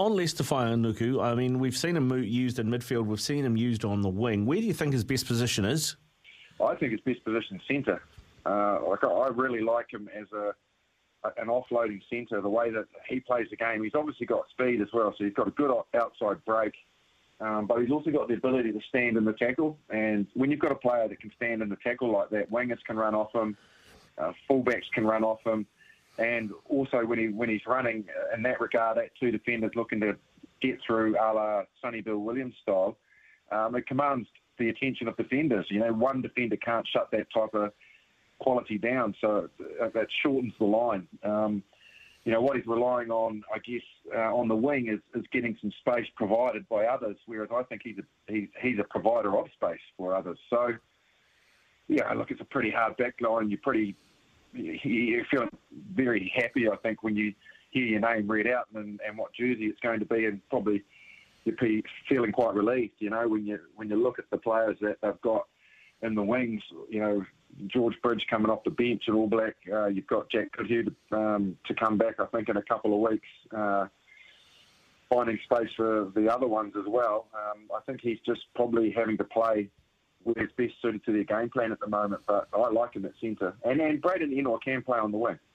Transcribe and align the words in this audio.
on 0.00 0.16
Leicester 0.16 0.42
Nuku, 0.42 1.22
I 1.22 1.34
mean, 1.34 1.58
we've 1.58 1.76
seen 1.76 1.94
him 1.94 2.10
used 2.24 2.58
in 2.58 2.68
midfield, 2.68 3.04
we've 3.04 3.20
seen 3.20 3.44
him 3.44 3.54
used 3.54 3.84
on 3.84 4.00
the 4.00 4.08
wing. 4.08 4.46
Where 4.46 4.58
do 4.58 4.64
you 4.64 4.72
think 4.72 4.94
his 4.94 5.04
best 5.04 5.26
position 5.26 5.66
is? 5.66 5.94
I 6.58 6.74
think 6.74 6.92
his 6.92 7.02
best 7.02 7.22
position 7.22 7.60
centre. 7.68 8.02
Uh, 8.46 8.78
like 8.88 9.04
I 9.04 9.28
really 9.28 9.60
like 9.60 9.92
him 9.92 10.08
as 10.18 10.26
a 10.32 10.52
an 11.36 11.48
offloading 11.48 12.00
centre. 12.08 12.40
The 12.40 12.48
way 12.48 12.70
that 12.70 12.86
he 13.06 13.20
plays 13.20 13.46
the 13.50 13.56
game, 13.56 13.84
he's 13.84 13.94
obviously 13.94 14.24
got 14.24 14.48
speed 14.48 14.80
as 14.80 14.88
well, 14.94 15.14
so 15.18 15.24
he's 15.24 15.34
got 15.34 15.48
a 15.48 15.50
good 15.50 15.70
outside 15.94 16.42
break. 16.46 16.72
Um, 17.42 17.66
but 17.66 17.82
he's 17.82 17.90
also 17.90 18.10
got 18.10 18.28
the 18.28 18.34
ability 18.34 18.72
to 18.72 18.80
stand 18.88 19.18
in 19.18 19.26
the 19.26 19.34
tackle. 19.34 19.78
And 19.90 20.26
when 20.32 20.50
you've 20.50 20.60
got 20.60 20.72
a 20.72 20.76
player 20.76 21.08
that 21.08 21.20
can 21.20 21.30
stand 21.36 21.60
in 21.60 21.68
the 21.68 21.76
tackle 21.76 22.10
like 22.10 22.30
that, 22.30 22.50
wingers 22.50 22.82
can 22.86 22.96
run 22.96 23.14
off 23.14 23.34
him, 23.34 23.54
uh, 24.16 24.32
fullbacks 24.48 24.90
can 24.94 25.04
run 25.06 25.24
off 25.24 25.40
him, 25.44 25.66
and 26.18 26.50
also 26.68 27.04
when 27.04 27.18
he 27.18 27.28
when 27.28 27.48
he's 27.48 27.66
running 27.66 28.04
uh, 28.08 28.34
in 28.36 28.42
that 28.42 28.60
regard, 28.60 28.96
that 28.98 29.10
two 29.18 29.30
defenders 29.30 29.72
looking 29.74 30.00
to 30.00 30.16
get 30.60 30.78
through, 30.86 31.16
a 31.16 31.32
la 31.32 31.62
Sonny 31.80 32.00
Bill 32.00 32.18
Williams 32.18 32.54
style, 32.62 32.96
um, 33.50 33.74
it 33.74 33.86
commands 33.86 34.28
the 34.58 34.68
attention 34.68 35.08
of 35.08 35.16
defenders. 35.16 35.66
You 35.70 35.80
know, 35.80 35.92
one 35.92 36.20
defender 36.20 36.56
can't 36.56 36.86
shut 36.86 37.10
that 37.12 37.26
type 37.32 37.54
of 37.54 37.72
quality 38.38 38.78
down, 38.78 39.14
so 39.20 39.48
uh, 39.82 39.88
that 39.94 40.08
shortens 40.22 40.52
the 40.58 40.66
line. 40.66 41.06
Um, 41.22 41.62
you 42.24 42.32
know, 42.32 42.42
what 42.42 42.56
he's 42.56 42.66
relying 42.66 43.10
on, 43.10 43.42
I 43.54 43.58
guess, 43.58 43.82
uh, 44.14 44.36
on 44.36 44.46
the 44.48 44.54
wing 44.54 44.88
is, 44.88 45.00
is 45.18 45.26
getting 45.32 45.56
some 45.60 45.72
space 45.80 46.06
provided 46.16 46.68
by 46.68 46.84
others, 46.84 47.16
whereas 47.24 47.48
I 47.54 47.62
think 47.62 47.80
he's 47.82 47.96
a, 47.98 48.32
he's, 48.32 48.48
he's 48.60 48.78
a 48.78 48.84
provider 48.84 49.38
of 49.38 49.46
space 49.54 49.80
for 49.96 50.14
others. 50.14 50.38
So, 50.50 50.74
yeah, 51.88 52.12
look, 52.12 52.30
it's 52.30 52.42
a 52.42 52.44
pretty 52.44 52.70
hard 52.70 52.98
back 52.98 53.14
line. 53.22 53.48
You're 53.48 53.58
pretty, 53.62 53.96
you're 54.52 55.24
feeling 55.30 55.50
very 55.94 56.32
happy, 56.34 56.68
I 56.68 56.76
think, 56.76 57.02
when 57.02 57.16
you 57.16 57.34
hear 57.70 57.84
your 57.84 58.00
name 58.00 58.30
read 58.30 58.46
out 58.46 58.66
and, 58.74 59.00
and 59.06 59.16
what 59.16 59.32
jersey 59.32 59.66
it's 59.66 59.80
going 59.80 60.00
to 60.00 60.06
be, 60.06 60.26
and 60.26 60.40
probably 60.50 60.82
you're 61.44 61.56
feeling 62.08 62.32
quite 62.32 62.54
relieved, 62.54 62.94
you 62.98 63.10
know, 63.10 63.26
when 63.28 63.46
you 63.46 63.58
when 63.76 63.88
you 63.88 63.96
look 63.96 64.18
at 64.18 64.28
the 64.30 64.38
players 64.38 64.76
that 64.80 64.96
they've 65.02 65.20
got 65.22 65.46
in 66.02 66.14
the 66.14 66.22
wings, 66.22 66.62
you 66.88 67.00
know, 67.00 67.24
George 67.66 67.94
Bridge 68.02 68.24
coming 68.30 68.50
off 68.50 68.64
the 68.64 68.70
bench 68.70 69.04
at 69.08 69.14
All 69.14 69.26
Black. 69.26 69.54
Uh, 69.70 69.86
you've 69.86 70.06
got 70.06 70.30
Jack 70.30 70.52
Goodhue 70.52 70.90
um, 71.12 71.56
to 71.66 71.74
come 71.74 71.98
back, 71.98 72.14
I 72.18 72.26
think, 72.26 72.48
in 72.48 72.56
a 72.56 72.62
couple 72.62 72.94
of 72.94 73.10
weeks, 73.10 73.26
uh, 73.56 73.86
finding 75.08 75.38
space 75.44 75.68
for 75.76 76.10
the 76.14 76.32
other 76.32 76.46
ones 76.46 76.74
as 76.78 76.84
well. 76.86 77.26
Um, 77.34 77.68
I 77.76 77.80
think 77.86 78.00
he's 78.00 78.20
just 78.24 78.40
probably 78.54 78.90
having 78.90 79.16
to 79.18 79.24
play 79.24 79.68
where 80.32 80.46
he's 80.46 80.54
best 80.56 80.80
suited 80.80 81.04
to 81.04 81.12
their 81.12 81.24
game 81.24 81.50
plan 81.50 81.72
at 81.72 81.80
the 81.80 81.88
moment, 81.88 82.22
but 82.26 82.48
I 82.54 82.70
like 82.70 82.94
him 82.94 83.04
at 83.04 83.12
centre. 83.20 83.54
And, 83.64 83.80
and 83.80 84.00
Braydon 84.00 84.30
Ennor 84.30 84.60
can 84.62 84.82
play 84.82 84.98
on 84.98 85.10
the 85.10 85.18
wing. 85.18 85.38